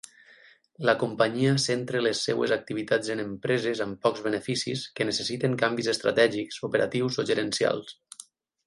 [0.89, 6.61] La companyia centre les seves activitats en empreses amb pocs beneficis que necessiten canvis estratègics,
[6.71, 7.97] operatius o gerencials.